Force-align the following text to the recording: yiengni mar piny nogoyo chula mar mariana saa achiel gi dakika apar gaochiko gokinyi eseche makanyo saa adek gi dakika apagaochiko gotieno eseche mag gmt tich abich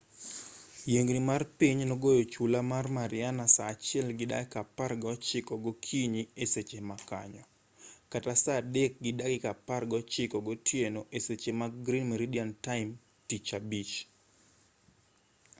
yiengni 0.91 1.21
mar 1.29 1.41
piny 1.59 1.79
nogoyo 1.89 2.23
chula 2.33 2.59
mar 2.71 2.85
mariana 2.97 3.45
saa 3.55 3.71
achiel 3.75 4.07
gi 4.17 4.25
dakika 4.31 4.59
apar 4.65 4.91
gaochiko 5.03 5.53
gokinyi 5.65 6.21
eseche 6.43 6.79
makanyo 6.89 7.43
saa 8.43 8.57
adek 8.61 8.91
gi 9.03 9.11
dakika 9.19 9.47
apagaochiko 9.55 10.37
gotieno 10.47 11.01
eseche 11.17 11.51
mag 11.61 11.73
gmt 11.85 12.65
tich 13.27 13.49
abich 13.57 13.93